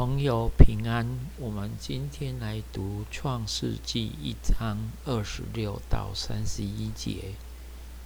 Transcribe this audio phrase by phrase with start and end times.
[0.00, 7.34] 朋友平安，我们今天来读创世纪一章二十六到三十一节。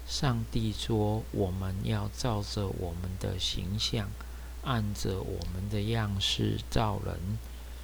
[0.05, 4.11] 上帝说：“我们要照着我们的形象，
[4.65, 7.39] 按着我们的样式造人，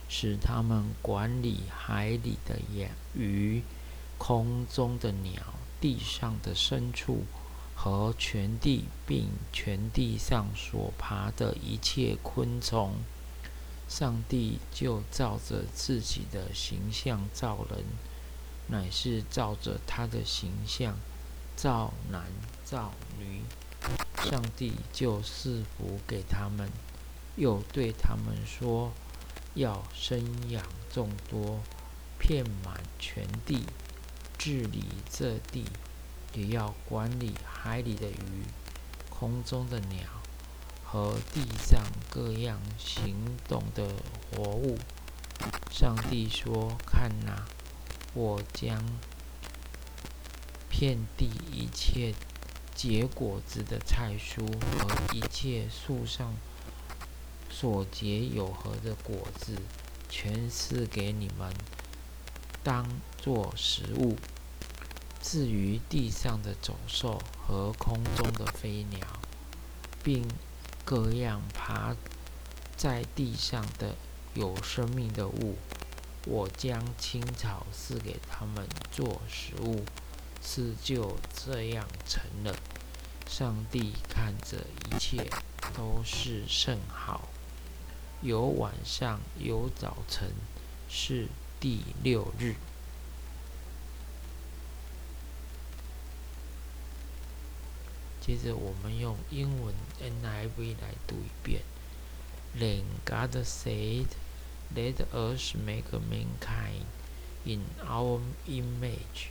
[0.09, 2.58] 使他们管理海里的
[3.14, 3.62] 鱼、
[4.18, 5.40] 空中的鸟、
[5.80, 7.22] 地上的牲畜
[7.77, 12.95] 和全地，并全地上所爬的一切昆虫。”
[13.90, 17.84] 上帝就照着自己的形象造人，
[18.68, 20.96] 乃是照着他的形象
[21.56, 22.22] 造男
[22.64, 23.42] 造女。
[24.22, 26.70] 上帝就赐福给他们，
[27.34, 28.92] 又对他们说：
[29.54, 31.60] 要生养众多，
[32.16, 33.64] 遍满全地，
[34.38, 35.64] 治理这地，
[36.32, 38.44] 也要管理海里的鱼，
[39.08, 40.20] 空中的鸟。
[40.92, 43.14] 和地上各样行
[43.46, 43.86] 动的
[44.32, 44.76] 活物，
[45.70, 47.47] 上帝说：“看哪，
[48.12, 48.84] 我将
[50.69, 52.12] 遍地一切
[52.74, 54.44] 结果子的菜蔬
[54.80, 56.34] 和一切树上
[57.48, 59.54] 所结有核的果子，
[60.08, 61.54] 全赐给你们，
[62.64, 62.84] 当
[63.16, 64.16] 做食物。
[65.22, 69.06] 至于地上的走兽和空中的飞鸟，
[70.02, 70.27] 并……”
[70.84, 71.95] 各样爬
[72.77, 73.95] 在地上的
[74.34, 75.56] 有生命的物，
[76.27, 79.84] 我将青草赐给他们做食物。
[80.42, 82.56] 事就这样成了。
[83.28, 84.56] 上帝看着
[84.87, 85.31] 一切
[85.77, 87.28] 都是甚好。
[88.22, 90.33] 有晚上，有早晨，
[90.89, 91.28] 是
[91.61, 92.56] 第六日。
[98.22, 101.61] 接着，我们用英文 NIV 来读一遍。
[102.58, 104.08] Then God said,
[104.73, 106.86] "Let us make mankind
[107.45, 109.30] in our image,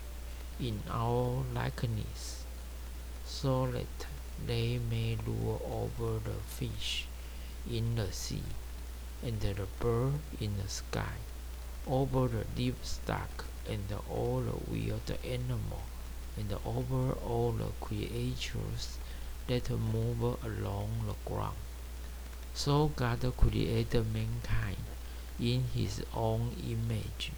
[0.58, 2.44] in our likeness,
[3.26, 4.06] so that
[4.46, 7.06] they may rule over the fish
[7.68, 8.42] in the sea,
[9.24, 11.18] and the bird in the sky,
[11.86, 15.87] over the livestock, and all the wild animals."
[16.39, 18.97] and over all the creatures
[19.47, 21.57] that move along the ground.
[22.53, 24.83] So God created mankind
[25.39, 27.31] in his own image.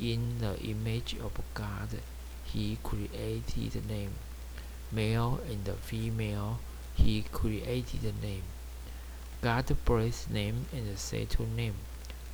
[0.00, 1.88] In the image of God,
[2.44, 4.12] he created them.
[4.92, 6.58] Male and female,
[6.94, 8.42] he created them.
[9.42, 11.74] God blessed them and said to them,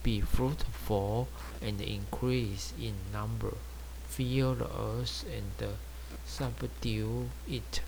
[0.02, 1.28] Be fruitful
[1.60, 3.54] and increase in number,
[4.08, 5.68] fill the earth and
[6.26, 7.80] subdue it,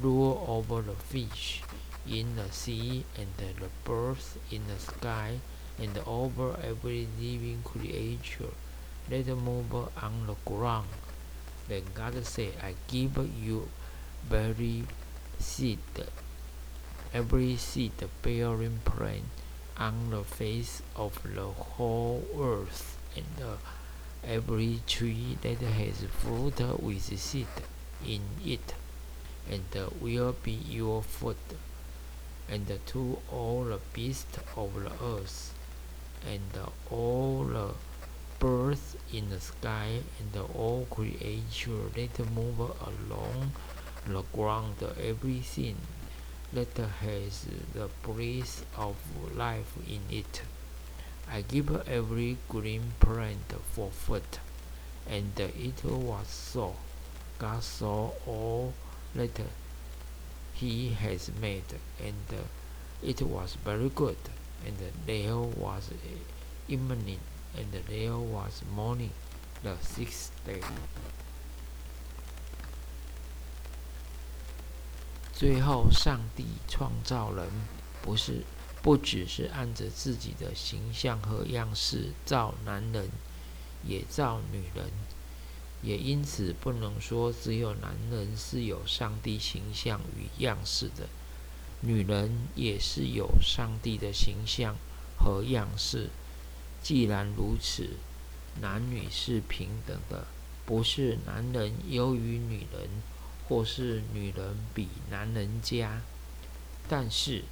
[0.00, 1.62] rule over the fish
[2.06, 5.40] in the sea and the birds in the sky,
[5.78, 8.54] and over every living creature
[9.08, 10.88] that move on the ground.
[11.68, 13.68] Then God said, I give you
[14.30, 14.84] every
[15.38, 15.78] seed,
[17.12, 17.92] every seed
[18.22, 19.24] bearing plant
[19.76, 23.56] on the face of the whole earth, and uh,
[24.24, 27.46] every tree that has fruit with seed
[28.06, 28.74] in it,
[29.50, 29.64] and
[30.00, 31.36] will be your food,
[32.50, 35.54] and to all the beasts of the earth,
[36.26, 37.74] and all the
[38.38, 43.52] birds in the sky, and all creatures that move along
[44.06, 45.76] the ground, everything
[46.52, 48.96] that has the breath of
[49.36, 50.42] life in it.
[51.31, 54.23] I give every green plant for food.
[55.09, 56.75] And it was so.
[57.39, 58.73] God saw all
[59.15, 59.41] that
[60.53, 62.39] He has made, and
[63.01, 64.17] it was very good.
[64.65, 65.89] And there was
[66.69, 67.19] evening,
[67.57, 69.11] and there was morning,
[69.61, 70.61] the sixth day.
[75.33, 77.49] 最后，上帝创造人，
[78.01, 78.45] 不是
[78.80, 83.10] 不只是按着自己的形象和样式造男人，
[83.84, 84.90] 也造女人，
[85.82, 91.08] 也因此不能说只有男人是有上帝形象与样式的，
[91.80, 94.76] 女人也是有上帝的形象
[95.18, 96.08] 和样式。
[96.80, 97.96] 既然如此，
[98.60, 100.28] 男女是平等的，
[100.64, 102.88] 不是男人优于女人，
[103.48, 106.00] 或是女人比男人佳，
[106.88, 107.42] 但是。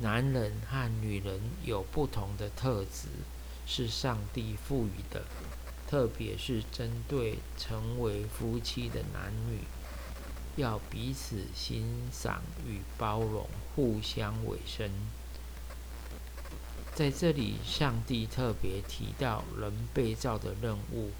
[0.00, 3.08] 男人和女人有不同的特质，
[3.66, 5.24] 是上帝赋予的，
[5.88, 9.60] 特别是针对成为夫妻的男女，
[10.56, 14.90] 要彼此欣赏与包容，互相委身。
[16.94, 21.10] 在这里，上帝特别提到人被造的任务，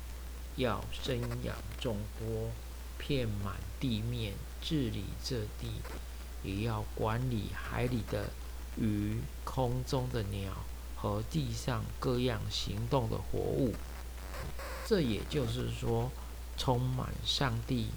[0.57, 2.51] 要生养众多，
[2.97, 4.33] 遍满地面，
[4.63, 5.83] 治理这地，
[6.43, 8.31] 也要管理海里的
[8.79, 10.53] 鱼、空中的鸟
[10.97, 13.75] 和地上各样行动的活物。
[14.87, 16.11] 这也就是说，
[16.57, 17.89] 充满上帝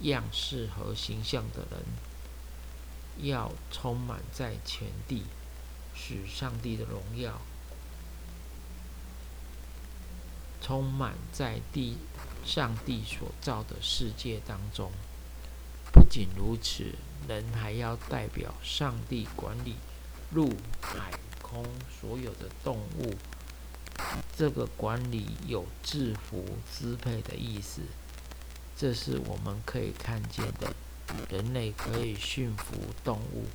[0.00, 5.24] 样式和形象的人，要充满在前地。
[5.98, 7.40] 使上帝的荣耀
[10.60, 11.96] 充满在地，
[12.44, 14.92] 上帝所造的世界当中。
[15.90, 16.92] 不仅如此，
[17.26, 19.76] 人还要代表上帝管理
[20.32, 20.50] 陆
[20.80, 21.64] 海空
[22.00, 23.14] 所有的动物。
[24.36, 27.80] 这个管理有制服、支配的意思。
[28.76, 30.74] 这是我们可以看见的。
[31.30, 33.46] 人类可以驯服动物，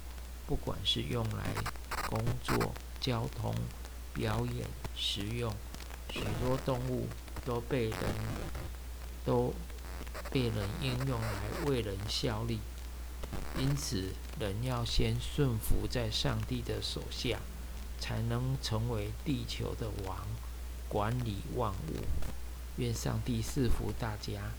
[0.47, 1.53] 不管是用来。
[2.07, 3.55] 工作、交通、
[4.13, 4.67] 表演、
[4.97, 5.53] 食用，
[6.09, 7.07] 许多动物
[7.45, 7.99] 都被人
[9.23, 9.53] 都
[10.29, 11.29] 被人应用来
[11.67, 12.59] 为人效力。
[13.57, 17.39] 因此，人要先顺服在上帝的手下，
[17.99, 20.25] 才能成为地球的王，
[20.87, 22.05] 管理万物。
[22.77, 24.51] 愿上帝赐福大家。